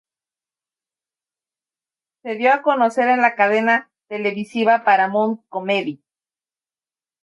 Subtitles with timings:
[2.23, 6.01] Se dio a conocer en la cadena televisiva Paramount Comedy.